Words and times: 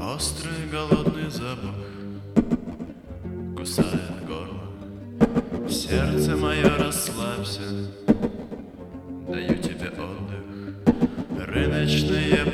Острый 0.00 0.66
голодный 0.72 1.28
запах 1.30 1.74
кусает 3.54 4.24
горло. 4.26 5.68
Сердце 5.68 6.36
мое 6.36 6.78
расслабься, 6.78 7.60
даю 9.28 9.56
тебе 9.58 9.90
отдых. 9.90 10.44
Рыночные 11.46 12.44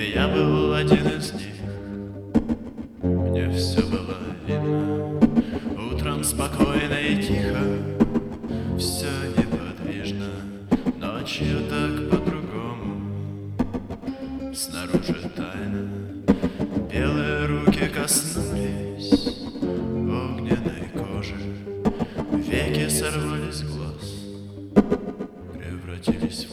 я 0.00 0.28
был 0.28 0.74
один 0.74 1.06
из 1.08 1.32
них. 1.32 1.54
Мне 3.02 3.50
все 3.50 3.82
было 3.82 4.16
видно. 4.46 5.20
Утром 5.92 6.22
спокойно 6.22 6.94
и 6.94 7.22
тихо. 7.22 7.64
Все 8.78 9.08
неподвижно. 9.36 10.30
Ночью 11.00 11.58
так 11.68 12.10
по-другому. 12.10 12.94
Снаружи 14.54 15.30
тайна. 15.34 15.88
Белые 16.92 17.46
руки 17.46 17.88
коснулись 17.88 19.36
Огненной 19.60 20.88
кожи. 20.94 21.36
Веки 22.32 22.88
сорвались 22.88 23.56
с 23.56 23.62
глаз. 23.62 24.06
Превратились 25.54 26.44
в 26.44 26.47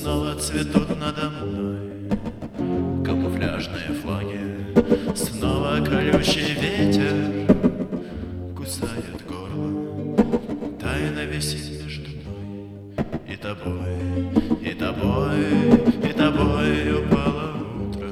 снова 0.00 0.34
цветут 0.36 0.98
надо 0.98 1.28
мной. 1.28 1.90
Камуфляжные 3.04 3.92
флаги. 4.00 4.40
Снова 5.14 5.84
колючий 5.84 6.54
ветер. 6.54 7.46
Кусает 8.56 9.20
горло. 9.28 10.16
Тайна 10.80 11.24
висит 11.26 11.82
между 11.82 12.08
мной 12.10 12.70
И 13.28 13.36
тобой, 13.36 13.98
и 14.62 14.72
тобой, 14.72 15.40
и 16.08 16.12
тобой. 16.12 16.70
Упало 17.00 17.46
утро 17.82 18.10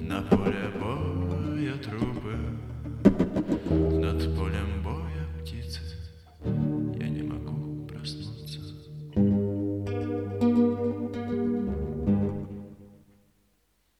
На 0.00 0.22
поле 0.22 0.64
боя 0.80 1.74
трупы. 1.84 2.36